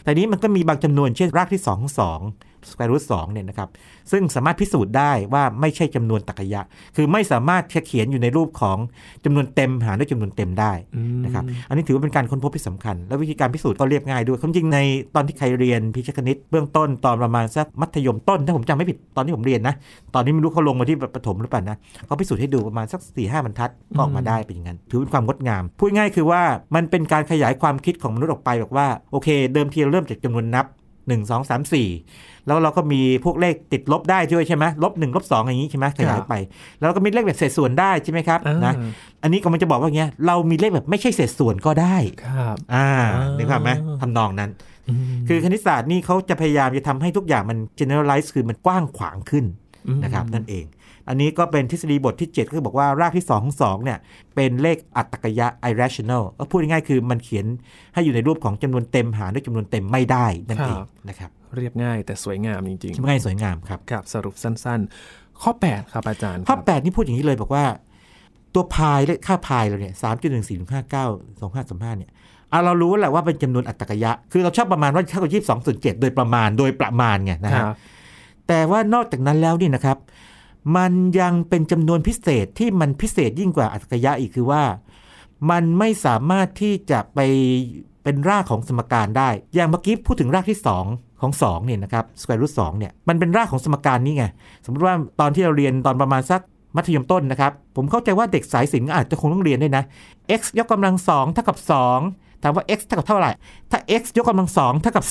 [0.03, 3.69] แต่นี้มันก็มีบางจำนวนเช่นรากที่2ของ2 square root 2เนี่ยนะครับ
[4.11, 6.61] ซึ่งสามารถพิสูจน์ได้ว่าไม่ใช่จำนวนตรรกะยะ
[6.95, 8.77] คือไม่สามารถเขียนอยู่ในรูปของ
[9.25, 14.79] จำนวนเต็มหารด้วยจำนวนเต็มได้อืมนะครับอันนี้ถือว่าเป็นการค้นพบที่สำคัญ และวิธีการพิสูจน์ก็เรียบง่ายด้วยความจริงใน
[15.15, 19.75] ตอนที่ใครเรียนพิชคณิตเบื้องต้นตอนประมาณสักมัธยมต้นถ้าผมจำไม่ผิดตอนที่ผมเรียนนะ
[20.15, 26.41] ตอนนี้ไม่รู้เขาลงมาที่ประถมหรือเปล่านะเขาพิสูจน์ให้ดูประมาณสัก4ี่ห้าบรรทัดก็ออกมาได้เป็นอย่างนั้นถือเป็นความงดงามพูดง่ายคือว่า
[26.75, 30.65] มันเป็นการขยายความคิดของมนุษย์ออกไปบอกว่าโอเค เดิมทีเราเริ่มจากจำนวนนับ
[31.09, 36.33] 1 2 3 4 แล้วเราก็มีพวกเลขติดลบได้ด้วยใช่ไหมลบ1ลบ2อย่างนี้ใช่ไหมขยายไป
[36.79, 38.73] แล้วก็มีเลขแบบเศษส่วนได้ใช่ไหมครับอ่านะ
[39.23, 44.49] อันนี้ก็มันจะบอกว่าอย่างเงี้ยเรามีเลขแบบไม่ใช่เศษส่วนก็ได้ครับอ่าอ่านึกภาพไหมทำนองนั้น
[44.89, 49.45] อืมคือคณิตศาสตร์นี่เขาจะพยายามจะทำให้ทุกอย่างมัน generalize คือมันกว้างขวางขึ้น
[49.97, 50.65] มนะครับนั่นเอง
[51.07, 53.99] อันนี้ก็เป็นทฤษฎีบทที่7ก็คือบอกว่ารากที่ 2 ของ 2 เนี่ย
[54.35, 57.45] เป็นเลขอัตตรกยะ irrational ก็พูดง่ายๆคือมันเขียน
[57.93, 64.79] ให้อยู่ในรูปของจำนวนเต็มหารด้วยจำนวนเต็มไม่ได้นั่นเองนะครับ เรียบง่ายแต่สวยงามจริงใช่ไหมง่ายสวยงามครับๆครับสรุปสั้น
[65.11, 67.65] ๆ ข้อ 8 ครับอาจารย์ ข้อครับ8นี่พูดอย่างนี้เลยบอกว่า
[68.53, 71.05] ตัวพายและค่าพายเราเนี่ยสามจุดหนึ่งสี่ห้าเก้า
[71.39, 72.11] สองห้าสามห้าเนี่ย
[72.51, 77.75] อะเรารู้แหละว่าเป็นจำนวนอัตกยะ คือเราชอบประมาณว่าเท่ากับยี่สิบสองส่วนเจ็ดโดยประมาณโดยประมาณไงนะคฮะรับ
[78.47, 79.97] แต่ว่านอกจากนั้นแล้วเนี่ยนะครับ
[80.77, 84.63] มันยังเป็นจำนวนพิเศษที่มันพิเศษยิ่งกว่าอัตกยะอีกคือว่า
[85.51, 87.19] มันไม่สามารถที่จะไป
[88.03, 94.25] เป็นรากของสมการได้ อย่างเมื่อกี้พูดถึงรากที่2 ของ2เนี่ยนะครับสแควร์รูทสเนี่ยมันเป็นรากของสมการนี้ไง
[94.65, 96.41] สมมติว่าตอนที่เราเรียนตอนประมาณสัก
[96.75, 99.83] มัธยมต้นนะครับ ผมเข้าใจว่าเด็กสายศิลป์อาจจะคงต้องเรียนด้วยนะ
[100.39, 101.57] x ยกกำลัง2เท่ากับ
[101.99, 103.31] 2 ถามว่า x เท่ากับเท่าไหร่
[103.71, 105.05] ถ้า x ยกกำลัง2เท่ากับ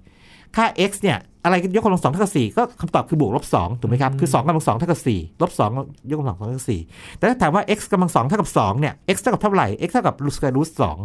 [0.00, 5.70] 4 ค่า x เนี่ย อะไรยกกำลังสองเท่ากับสี่ก็คำตอบคือบวกลบสองถูกไหมครับ คือสองกำลังสองเท่ากับสี่ลบสอง
[6.10, 6.80] ยกกำลังสองเท่ากับสี่
[7.18, 10.98] แต่ถ้าถามว่า x กำลังสองเท่ากับสองเนี่ย x เท่ากับเท่าไหร่ x เท่ากับ root square root สอง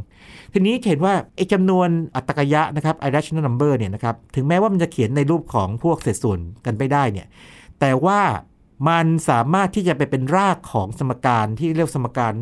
[0.53, 7.27] ทีนี้จะเห็นว่าไอ้จำนวนอัตรกยะนะครับ irrational number เนี่ยนะครับ ถึงแม้ว่ามันจะเขียนในรูปของพวกเศษส่วนกันไปได้เนี่ย
[7.79, 8.19] แต่ว่า
[8.89, 12.33] มันสามารถที่จะไปเป็นรากของสมการที่เรียกสมการ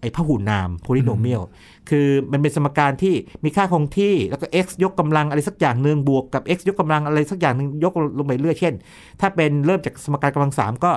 [0.00, 1.42] ไอ้พหุนาม polynomial
[1.90, 8.74] คือมันเป็นสมการที่มีค่าคงที่แล้วก็ x ยกกำลังอะไรสักอย่างหนึ่งบวกกับ x ยกกำลังอะไรสักอย่างหนึ่งยกลงไปเรื่อยเช่น
[9.20, 10.92] ถ้าเป็นเริ่มจากสมการกำลัง 3 ก็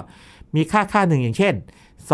[0.56, 1.54] มีค่าค่าหนึ่งอย่างเช่น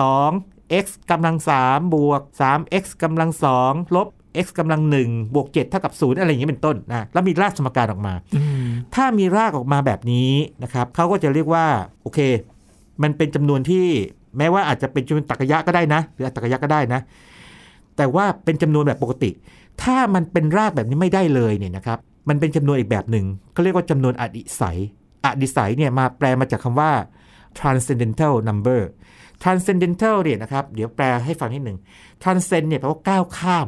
[0.10, 3.30] 2 x กำลัง3บวก3 x กำลัง
[3.64, 4.08] 2ลบ
[4.46, 10.32] x กำลัง1บวก7เท่ากับ0อะไรอย่างนี้เป็นต้นนะแล้วมีรากสมการออกมาอืมถ้ามีรากออกมาแบบนี้
[10.64, 11.66] นะครับเขาก็จะเรียกว่า
[12.04, 12.20] โอเค
[13.04, 13.86] มันเป็นจำนวนที่
[14.38, 17.02] แม้ว่าอาจจะเป็นจำนวนตรรกะยะก็ได้นะ หรืออัตรกะยะก็ได้นะ
[17.98, 19.32] แต่ว่าเป็นจำนวนแบบปกติ
[19.84, 24.78] ถ้ามันเป็นรากแบบนี้ไม่ได้เลยเนี่ยนะครับ มันเป็นจำนวนอีกแบบหนึ่งเขาเรียกว่าจำนวนอดิสัย
[25.26, 26.92] อดิสัยเนี่ยมาแปลมาจากคำว่า
[27.60, 28.82] transcendental number
[29.44, 31.78] transcendental เนี่ยนะครับ เดี๋ยวแปลให้ฟังนิดหนึ่ง
[32.24, 33.68] transcend เนี่ยแปลว่าก้าวข้าม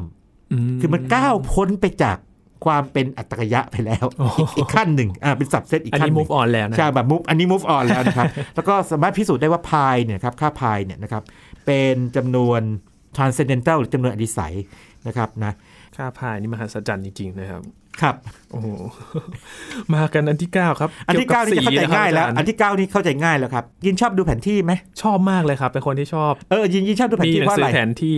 [0.79, 2.17] คือมันก้าวพ้นไปจาก
[2.65, 11.23] ความเป็นอัตตกยะไปแล้วโอ้โหอีกขั้นหนึ่งอ่าเป็นสับเซตอีกอันขั้นนี้หนึ่ move ง on แล้วนะใช่แบบ move อันนี้ move on แล้วนะครับ แล้วก็สามารถพิสูจน์ได้ว่าพายเนี่ยครับค่าพายเนี่ยนะครับ
[11.65, 12.61] เป็นจำนวน
[13.17, 14.55] transcendental หรือจำนวนอดิสัย
[15.07, 15.53] นะครับนะ
[15.97, 17.63] ค่าพายนี่มหัศจรรย์จริงๆนะครับ
[18.01, 18.15] ครับ
[18.51, 18.67] โอ้โห
[19.93, 28.17] มากันอันที่ 9 ครับ อันที่เก้านี่จะเข้าใจกี่ยวกับง่ายแล้วสีะครับอันที่เก้านี่เข้าใจง่ายแล้วครับ ยินชอบดูแผนที่ไหมชอบมากเลยครับ เป็นคนที่ชอบเออยินยินชอบดูแผนมีที่หนัเพราะสือะไรอแผนที่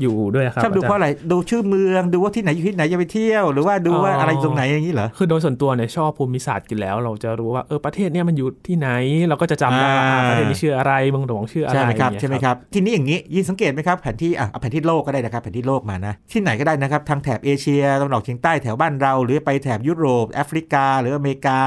[0.00, 8.88] อยู่ด้วยครับชอบดูเพราะาจารย์อะไรดูชื่อเมืองดูว่าที่ไหนอยู่ที่ไหนจะไปเที่ยว หรือว่าดูว่าอ๋อออะไรตรงไหนอย่างนี้เหรอคือโดยส่วนตัวเนี่ยชอบภูมิศาสตร์อยู่แล้ว เราจะรู้ว่าเออประเทศเนี่ยมันอยู่ที่ไหน
[9.28, 21.58] เราก็จะจำได้ว่าอ่าอ่าประเทศนี้ชื่ออะไรเมืองหลวงชื่ออะไรใช่ไหมครับอย่างเงี้ยใช่ไหมครับทีนี้อย่างนี้ยินสังเกตไหมครับแผนที่อะเอาแผนที่โลกก็ได้นะครับแผนที่โลกมานะที่ไหนก็ได้นะครับทางแถบเอเชียตะวันออกเฉียงใต้แถวบ้านเรา หรือไปแถบยุโรปแอฟริกา หรืออเมริกา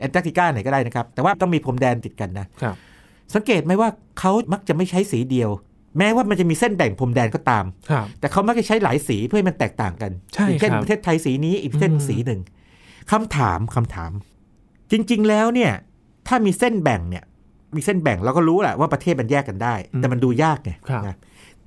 [0.00, 2.76] แอนตาร์กติกาไหนก็ได้นะครับแต่ว่าต้องมีพรมแดนติดกันนะครับ
[3.34, 3.88] สังเกตไหมว่า
[4.18, 5.50] เขามักจะไม่ใช้สีเดียว
[5.98, 12.40] แม้ว่ามันจะมีเส้นแบ่งพรมแดนก็ตามครับแต่เขามักจะใช้หลายสีเพื่อให้มันแตกต่างกันใช่อย่างเช่นครับประเทศไทยสีนี้อีกประเทศหนึ่งอืมสีหนึ่ง
[13.12, 14.12] คำถามคำถาม
[14.90, 15.72] จริง ๆ แล้วเนี่ย
[16.28, 17.24] ถ้ามีเส้นแบ่งเนี่ย
[17.76, 21.16] มีเส้นแบ่งเราก็รู้แหละว่าประเทศมันแยกกันได้ แต่มันดูยากไงครับนะ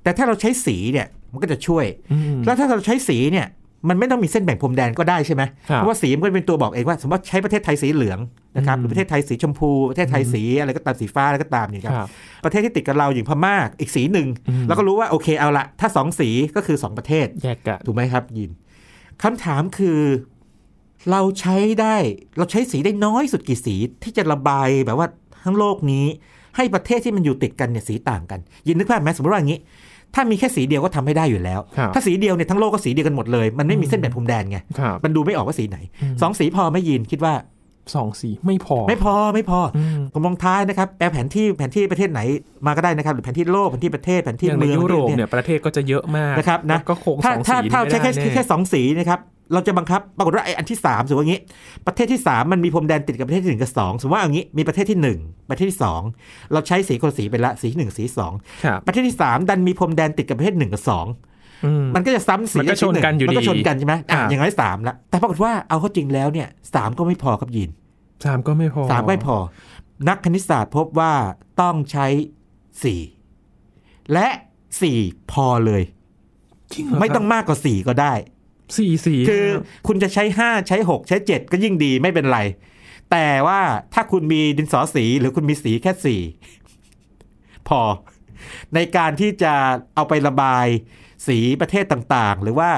[0.02, 3.46] แต่ถ้าเราใช้สีเนี่ยมันก็จะช่วยอืมแล้วถ้าเราใช้สีเนี่ย
[3.88, 8.18] มันไม่ต้องมีเส้นแบ่งพรมแดนก็ได้ใช่ไหมครับเพราะว่าสีมันก็เป็นตัวบอกเองว่า สมมติว่าใช้ประเทศไทยสีเหลือง
[8.56, 12.08] นะครับอืมหรือประเทศไทยสีชมพูประเทศไทยสีอะไรก็ตามสีฟ้าอะไรก็ตามเนี่ยครับครับ
[12.44, 18.50] ประเทศที่ติดกับเราอย่างพม่าอีกสีหนึ่งอืมเราก็รู้ว่าโอเคเอาละถ้าสองสีก็คือสองประเทศแยกกันถูกไหมครับยิน
[19.22, 20.00] คำถามคือ
[21.10, 21.96] เราใช้ได้
[22.38, 25.08] เราใช้สีได้น้อยสุดกี่สีที่จะระบายแบบว่า
[25.44, 26.06] ทั้งโลกนี้
[26.56, 29.60] ให้ประเทศที่มันอยู่ติดกันเนี่ยสีต่างกัน ยินนึกภาพไหมสมมติว่าอย่างนี้
[30.14, 37.34] ถ้ามีแค่สีเดียวก็ทำไม่ได้อยู่แล้วครับถ้าสีเดียวเนี่ยทั้งโลกก็สีเดียวกันหมดเลย มันไม่มีเส้นแบ่งพรมแดนไงครับมันดูไม่ออกว่าสีไหนอืมสองสีพอไหม่ยินคิดว่า
[37.94, 42.20] สองสีไม่พอ ไม่พอไม่พออืมผมลองท้ายนะครับแปลแผนที่แผนที่ประเทศไหน
[42.66, 49.20] มาก็ได้นะครับ หรือแผนที่โลกแผนที่ประเทศแผนที่อย่างในเมืองยุโรปประเทศเนี่ยประเทศก็จะเยอะมากนะครับนะก็คงสถ้าองถ้าสีถ้าไม่ใช้ได้แค่แน่แค่สองสีนะครับ
[49.52, 51.40] เราจะบังคับปรากฏว่าไอ้อันที่สามสมมติว่าอย่างนี้
[51.86, 55.18] ประเทศที่สามมันมีพรมแดนติดกับประเทศที่หนึ่งกับสองสมมติว่าอย่างนี้มีประเทศที่หนึ่ง
[55.50, 56.02] ประเทศที่สอง
[56.52, 58.32] เราใช้สีคนละสีไปละสีหนึ่งสีสอง
[58.64, 61.31] ครับประเทศที่สามดันมีพรมแดนติดกับประเทศหนึ่งกับสองอื
[61.82, 67.70] มมันก็จะซ้ำสีมันก็ชนกันอยู่มันก็ดีชนกันใช่ไหมอะครับอย่างน้อยสามละแต่ปรากฏว่าเอาเข้าจริงแล้วเนี่ยสามก็ไม่พอครับยิน
[68.24, 69.36] สามก็ไม่พอสามก็ไม่พอ
[70.08, 71.12] นักคณิตศาสตร์พบว่า
[71.60, 72.06] ต้องใช้
[72.82, 73.00] สี่
[74.12, 74.28] และ
[74.80, 74.98] สี่
[75.32, 75.82] พอเลย
[76.72, 78.12] จริงเหรไม่ต้องครับมากกว่าสี่ก็ได้
[78.76, 79.46] สี่สีคือ
[79.86, 82.40] คุณจะใช้5ใช้6ใช้7ก็ยิ่งดีไม่เป็นไร
[83.10, 83.60] แต่ว่า
[83.94, 87.80] ถ้าคุณมีดินสอสีหรือคุณมีสีแค่4พอ
[88.74, 89.54] ในการที่จะ
[89.94, 90.66] เอาไประบาย
[91.26, 92.70] สีประเทศต่างๆ หรือว่า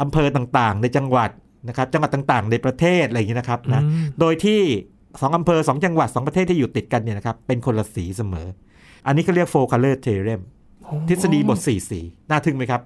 [0.00, 1.30] อำเภอต่างๆ ในจังหวัด
[1.68, 4.60] นะครับจังหวัดต่างๆ ในประเทศอะไรอย่างนี้นะครับนะอืมโดยที่
[5.20, 8.46] สองอำเภอสองจังหวัดสองประเทศที่อยู่ติดกันเนี่ยนะครับเป็นคนละสีเสมอ
[9.06, 10.40] อันนี้เขาเรียก four color theorem
[11.08, 12.82] ทฤษฎีบทสี่สีน่าทึ่งไหมครับ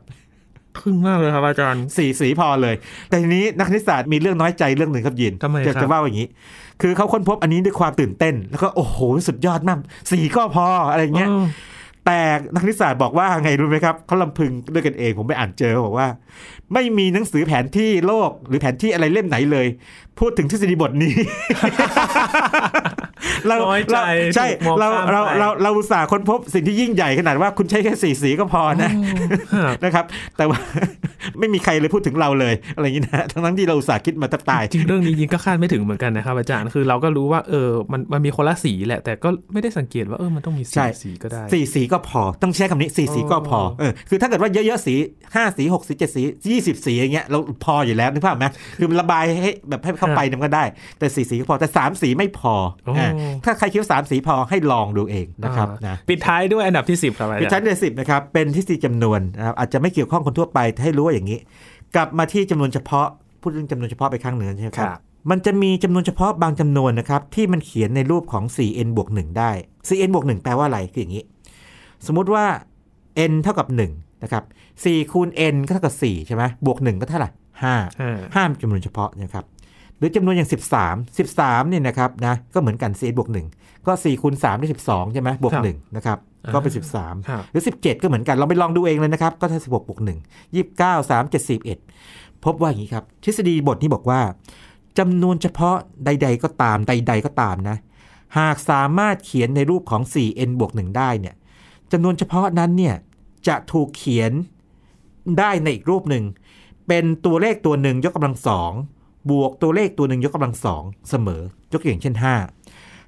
[0.78, 2.74] ทึ่งมากเลยครับอาจารย์สีสีพอเลย
[3.08, 6.28] แต่ทีนี้นักคณิตศาสตร์มีเรื่องน้อยใจเรื่องหนึ่งครับยินทำไมจะครับจะว่าอย่างนี้
[6.82, 9.78] คือเขาค้นพบอันนี้ด้วยความตื่นเต้น แล้วก็โอ้โหสุดยอดมาก
[10.10, 11.44] สีก็พออะไรเงี้ยออ
[12.06, 12.20] แต่
[12.52, 16.08] นักคณิตศาสตร์บอกว่าไงรู้ไหมครับเขาลำพึงด้วยกันเองผมไปอ่านเจอบอกว่า
[16.72, 19.66] ไม่มีหนังสือแผนที่โลกหรือแผนที่อะไรเล่มไหนเลย
[20.18, 21.14] พูดถึงทฤษฎีบทนี้
[23.46, 28.90] เราน้อยใจเราใช่ถูกมองเราข้ามเราไปเราเราอุตส่าห์ค้นพบสิ่งที่ยิ่งใหญ่ขนาดว่าคุณใช้แค่สีสีก็พอนะ
[29.54, 30.04] ครับนะครับ
[30.36, 30.58] แต่ว่า
[31.38, 44.94] ไม่มีใครเลยพูดถึงเราเลยอะไรอย่างนี้นะทั้งนั้นที่เราอุตส่าห์คิดมาแทบตายจริงเรื่องนี้ยิงก็คาดไม่ถึงเหมือนกันนะครับอาจารย์คือเราก็รู้ว่าเออมันมันมีคนละสีแหละ แต่ก็ไม่ได้สังเกตว่าเออมันต้องมีใช่สีสีก็ได้สี่สีก็พอต้องใช้คำนี้สี่สีก็พออ๋อเออคือถ้าเกิดว่าเยอะๆสี
[45.34, 48.46] ห้าสีหกสีเจ็ดสียี่สิบสีอย่างเงี้ยเราพออยู่แล้วนึกภาพไหม
[48.78, 50.64] คือมันระบายให้แบบให้เข้าไปมันก็ได้
[50.98, 52.54] แต่สี่สีก็พอแต่สามสีไม่พอ
[52.84, 53.09] โอ้อ่า
[53.44, 61.38] ถ้าใครคิดว่าสามสีพอให้ลองดูเองนะครับอ่านะปิดท้ายด้วยอันดับที่ 10ครับอาพิจารชั้นย์เดือนสิบนะครับเป็นทฤษฎีจำนวนนะครับอาจจะไม่เกี่ยวข้องคนทั่วไปแต่ให้รู้ว่าอย่างนี้
[61.94, 63.06] กลับมาที่จำนวนเฉพาะ
[63.40, 69.50] พูดเรื่องจำนวนเฉพาะไปครั้งหนึ่งใช่ไหมครับครับมันจะมีจำนวนเฉพาะบางจำนวนนะครับที่มันเขียนในรูปของ 4n บวก1ได้
[69.88, 71.24] 4n บวก1แปลว่าอะไรคืออย่างนี้
[72.06, 72.44] สมมุติว่า
[73.30, 74.44] n เท่ากับ1นะครับ
[74.76, 77.76] 4คูณ n ก็เท่ากับ4ใช่ไหมบวก 1 ก็เท่าไหร่5อ่า
[78.34, 79.44] ห้ามจำนวนเฉพาะนะครับ
[80.00, 80.50] หรือจำนวนอย่าง
[80.86, 86.18] 13 13เนี่ยนะครับนะก็เหมือนกัน 4n บวก 1 ก็4คูณ3ได้12 ใช่ไหมบวก1นะครับ
[86.54, 90.08] ก็เป็น 13ครับหรือ 17 ก็เหมือนกัน เราไปลองดูเองเลยนะครับ ก็ถ้า 16 บวก 1
[90.54, 91.50] 29 3 7
[91.90, 94.20] 41พบว่าอย่างนี้ครับ ทฤษฎีบทนี้บอกว่า
[94.98, 97.76] จำนวนเฉพาะใด ๆ ก็ตามใด ๆ ก็ตามนะ
[98.38, 101.34] หากสามารถเขียนในรูปของ 4n บวก 1 ได้เนี่ย
[101.92, 102.94] จำนวนเฉพาะนั้นเนี่ย
[103.48, 104.32] จะถูกเขียน
[105.38, 106.24] ได้ในอีกรูปหนึ่ง
[106.88, 108.72] เป็นตัวเลขตัวหนึ่งยกกำลังสอง
[109.30, 112.24] บวกตัวเลขตัวหนึ่งยกกำลังสองเสมอยกตัวอย่างเช่น 5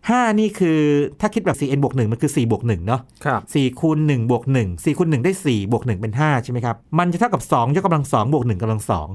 [0.08, 0.80] 5 นี่คือ
[1.20, 9.08] ถ้าคิดแบบ 4n บวก1มันคือ 4 บวก1เนาะครับสี่คูณหนึ่งบวกหนึ่งสี่คูณหนึ่งได้สี่บวกหนึ่งเป็นห้าใช่ไหมครับ มันจะเท่ากับสองยกกำลังสองบวกหนึ่งกำลังสอง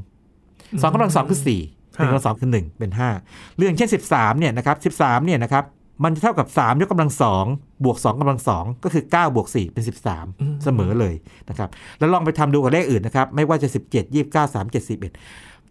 [0.82, 1.62] สองกำลังสองคือสี่
[1.98, 3.10] หนึ่งกำลังสองคือหนึ่งเป็นห้า
[3.58, 5.64] เรื่องเช่นสิบสามเนี่ยนะครับสิบสามเนี่ยนะครับ
[6.04, 7.46] มันจะเท่ากับสามยกกำลังสอง
[7.86, 10.26] บวกสองกำลังสองก็คือเก้าบวกสี่เป็นสิบสาม
[10.64, 11.16] เสมอเลย
[11.50, 15.14] นะครับแล้วลองไปทำดูกับเลขอื่นนะครับไม่ว่าจะสิบเจ็ดยี่สิบเก้าสามเจ็ดสิบเอ็ด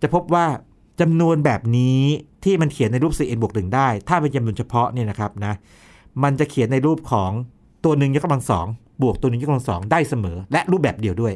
[0.02, 0.46] จะพบว่า
[1.00, 2.00] จำนวนแบบนี้
[2.44, 5.54] ที่มันเขียนในรูป 4n บวกหนึ่งได้ ถ้าเป็นจำนวนเฉพาะเนี่ยนะครับนะ
[6.22, 7.30] มันจะเขียนในรูปของ
[7.84, 8.66] ตัวหนึ่งยกกำลังสอง
[9.02, 11.34] บวกตัวหนึ่งยกกำลังสองได้เสมอ และรูปแบบเดียวด้วย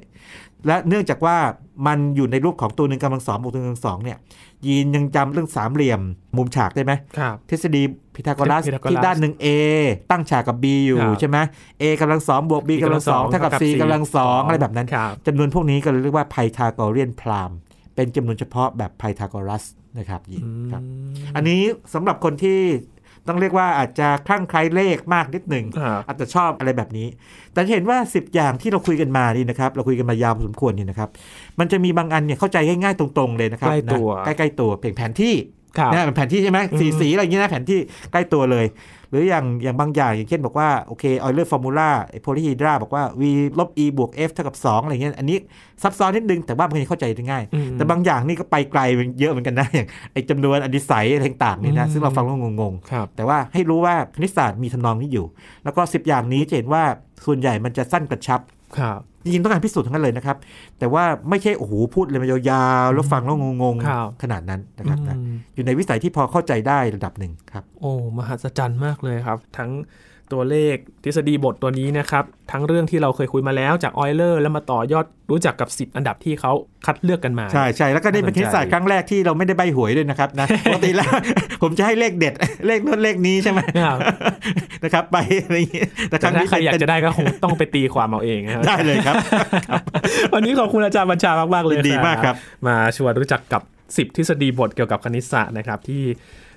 [0.66, 1.37] และเนื่องจากว่า
[1.87, 4.18] มันอยู่ในรูปของตัวหนึ่งกำลังสองบวกตัวหนึ่งกำลังสองเนี่ย
[4.66, 6.01] ยีนยังจำเรื่องสามเหลี่ยม
[6.37, 7.83] มุมฉากได้ไหมครับทฤษฎี
[8.14, 9.46] พีทาโกรัสพีทาโกรัสที่ด้านหนึ่ง A
[10.11, 11.38] ตั้งฉากกับ B อยู่ครับใช่ไหม
[11.83, 17.51] A กำลังสองบวก B กำลังสองเท่ากับ C กำลังสองอะไรแบบนั้นครับจำนวนพวกนี้ก็เรียกว่าไพทาโกเรียนพราม
[17.94, 19.64] เป็นจำนวนเฉพาะแบบไพทาโกรัส
[19.98, 20.83] นะครับยินครับ
[21.37, 21.61] อันนี้
[21.94, 22.61] สำหรับคนที่
[23.29, 27.07] ต้องเรียกว่าอาจจะคลั่งไคล้เลขมากนิดหนึ่งครับอาจจะชอบอะไรแบบนี้
[27.53, 31.11] แต่จะเห็นว่า 10 อย่างที่เราคุยกันมานี่นะครับ เราคุยกันมายาวพอสมควรนี่นะครับ
[31.59, 35.60] มันจะมีบางอันเนี่ยเข้าใจง่ายๆตรงๆเลยนะครับใกล้ตัวนะใกล้ๆตัวอย่างแผนที่ครับ
[35.92, 37.78] นะเป็นแผนที่ใช่ไหมอืมสีสีอะไรอย่างเงี้ยนะแผนที่
[38.12, 38.66] ใกล้ตัวเลย
[39.11, 43.22] หรืออย่างอย่างบางอย่างอย่างเช่นบอกว่าโอเค Euler formula polyhedra บอกว่า v
[43.59, 45.38] ลบ e บวก f เท่ากับ 2 อะไรเงี้ยอันนี้
[45.83, 48.80] ซับซ้อนนิดนึง แต่ว่ามันเข้าใจได้ง่ายอืมแต่บางอย่างนี่ก็ไปไกล
[49.20, 55.26] เยอะเหมือนกันนะอย่างไอ้จำนวนอดิศัยอะไรต่างๆนี่นะอืมซึ่งเราฟังแล้วงงครับๆแต่ว่าให้รู้ว่าคณิตศาสตร์มีทำนองนี้อยู่
[55.64, 56.83] แล้วก็ 10 อย่างนี้จะเห็นว่า
[57.26, 58.40] ส่วนใหญ่มันจะสั้นกระชับ
[58.78, 60.37] ครับจริงๆต้องการพิสูจน์ทั้งนั้นเลยนะครับ
[60.78, 69.70] แต่ว่าไม่ใช่โอ้โหพูดเลยมายาวๆแล้วฟังแล้วงงครับๆขนาดนั้นนะครับนะอืมอยู่ในวิสัยที่พอเข้าใจได้ระดับหนึ่งครับ โอ้มหัศจรรย์มากเลยครับ ทั้ง
[70.32, 76.52] ตัวเลขทฤษฎีบทตัวนี้นะครับ ทั้งเรื่องที่เราเคยคุยมาแล้วจากออยเลอร์แล้วมาต่อยอดรู้จักกับ 10 อันดับที่เขา
[76.86, 81.10] คัดเลือกกันมา ใช่ใช่แล้วก็ได้เป็นคณิตศาสตร์ครั้งแรกที่เราไม่ได้ใบหวยด้วยนะครับนะปกติแล้ว
[81.62, 82.34] ผมจะให้เลขเด็ด
[82.66, 83.98] เลขโน้นเลขนี้ใช่ไหมครับ
[84.84, 89.16] นะครับไปอะไรอย่างงี้แต่คแต่รั้งถ้านี้ใครอยากเป็นจะได้ก็คงต้องไปตีความเอาเองนะครับได้เลยครับ
[90.34, 96.02] วันนี้ขอบคุณอาจารย์บัญชามากๆเลยยินดีมากครับ มาชวนรู้จักกับ 10 ทฤษฎีบทเกี่ยวกับคณิตศาสตร์นะครับที่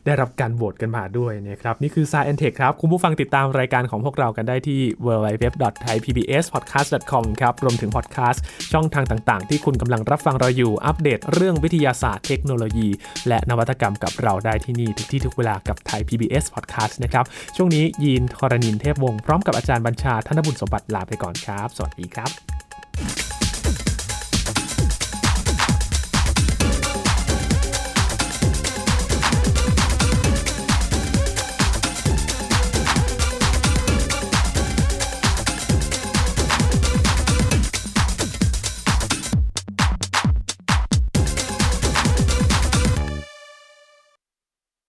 [0.06, 12.90] ได้รับการโหวตกันมาด้วยนะครับ นี่คือ Science Tech ครับ คุณผู้ฟังติดตามรายการของพวกเรากันได้ที่ www.thaipbspodcast.com ครับ รวมถึงพอดแคสต์ช่องทางต่างๆ ที่คุณกำลังรับฟังเราอยู่ อัปเดตเรื่องวิทยาศาสตร์เทคโนโลยี
[13.28, 22.63] และนวัตกรรมกับเราได้ที่นี่ทุกที่ทุกเวลากับไทย PBS Podcast นะครับ ช่วงนี้ยีนทรณินเทพวงศ์พร้อมกับอาจารย์บัญชาธนบุญสมบัติลาไปก่อนครับ สวัสดีครับ